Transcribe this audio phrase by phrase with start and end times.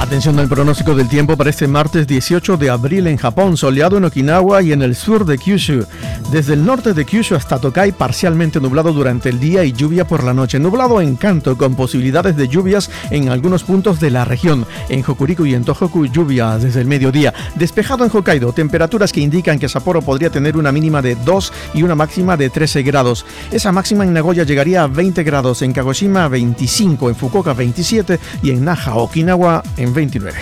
[0.00, 4.04] Atención al pronóstico del tiempo para este martes 18 de abril en Japón, soleado en
[4.04, 5.84] Okinawa y en el sur de Kyushu.
[6.32, 10.24] Desde el norte de Kyushu hasta Tokai, parcialmente nublado durante el día y lluvia por
[10.24, 10.58] la noche.
[10.58, 14.66] Nublado en Kanto, con posibilidades de lluvias en algunos puntos de la región.
[14.88, 17.34] En Hokuriku y en Tohoku, lluvia desde el mediodía.
[17.56, 21.82] Despejado en Hokkaido, temperaturas que indican que Sapporo podría tener una mínima de 2 y
[21.82, 23.26] una máxima de 13 grados.
[23.52, 28.50] Esa máxima en Nagoya llegaría a 20 grados, en Kagoshima 25, en Fukuoka 27 y
[28.50, 30.38] en Naha, Okinawa en 29.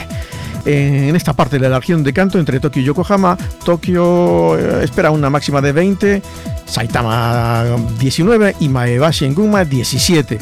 [0.65, 5.11] En esta parte de la región de Kanto, entre Tokio y Yokohama, Tokio eh, espera
[5.11, 6.23] una máxima de 20,
[6.67, 7.65] Saitama
[7.99, 10.39] 19 y Maebashi en Gunma 17.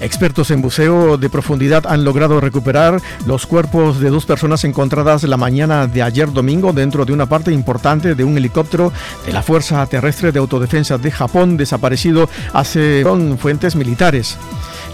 [0.00, 5.36] Expertos en buceo de profundidad han logrado recuperar los cuerpos de dos personas encontradas la
[5.36, 8.92] mañana de ayer domingo dentro de una parte importante de un helicóptero
[9.24, 14.36] de la Fuerza Terrestre de Autodefensa de Japón desaparecido hace con fuentes militares.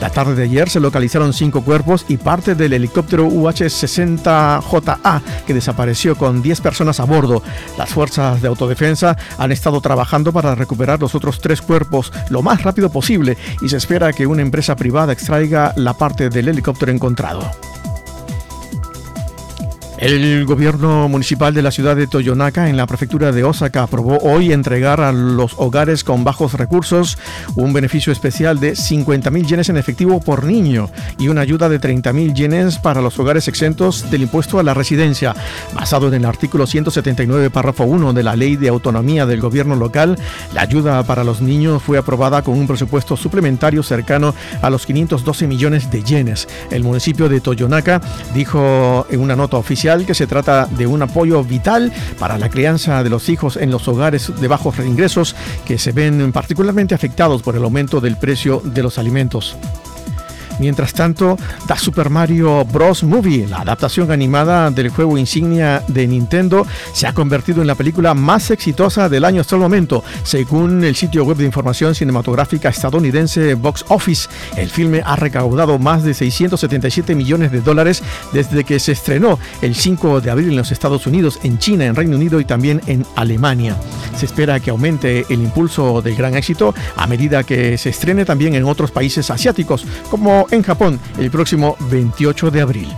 [0.00, 6.16] La tarde de ayer se localizaron cinco cuerpos y parte del helicóptero UH-60JA que desapareció
[6.16, 7.42] con 10 personas a bordo.
[7.76, 12.62] Las fuerzas de autodefensa han estado trabajando para recuperar los otros tres cuerpos lo más
[12.62, 17.50] rápido posible y se espera que una empresa privada extraiga la parte del helicóptero encontrado.
[20.00, 24.50] El gobierno municipal de la ciudad de Toyonaka, en la prefectura de Osaka, aprobó hoy
[24.50, 27.18] entregar a los hogares con bajos recursos
[27.54, 32.32] un beneficio especial de 50.000 yenes en efectivo por niño y una ayuda de 30.000
[32.32, 35.34] yenes para los hogares exentos del impuesto a la residencia.
[35.74, 40.18] Basado en el artículo 179, párrafo 1 de la Ley de Autonomía del Gobierno Local,
[40.54, 45.46] la ayuda para los niños fue aprobada con un presupuesto suplementario cercano a los 512
[45.46, 46.48] millones de yenes.
[46.70, 48.00] El municipio de Toyonaka
[48.32, 53.02] dijo en una nota oficial que se trata de un apoyo vital para la crianza
[53.02, 55.34] de los hijos en los hogares de bajos ingresos
[55.64, 59.56] que se ven particularmente afectados por el aumento del precio de los alimentos.
[60.60, 63.02] Mientras tanto, The Super Mario Bros.
[63.02, 68.12] Movie, la adaptación animada del juego insignia de Nintendo, se ha convertido en la película
[68.12, 73.54] más exitosa del año hasta el momento, según el sitio web de información cinematográfica estadounidense
[73.54, 74.28] Box Office.
[74.54, 78.02] El filme ha recaudado más de 677 millones de dólares
[78.34, 81.96] desde que se estrenó el 5 de abril en los Estados Unidos, en China, en
[81.96, 83.76] Reino Unido y también en Alemania.
[84.14, 88.54] Se espera que aumente el impulso del gran éxito a medida que se estrene también
[88.54, 92.88] en otros países asiáticos, como en Japón el próximo 28 de abril.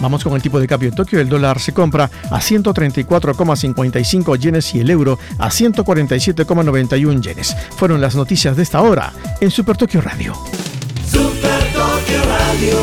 [0.00, 1.20] Vamos con el tipo de cambio en Tokio.
[1.20, 7.54] El dólar se compra a 134,55 yenes y el euro a 147,91 yenes.
[7.76, 10.32] Fueron las noticias de esta hora en Super Tokio Radio.
[11.06, 12.78] Super Tokio Radio,